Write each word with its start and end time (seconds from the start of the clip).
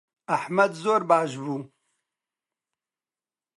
ئەحمەد 0.33 0.71
زۆر 0.83 1.01
باش 1.09 1.31
بوو. 1.41 1.57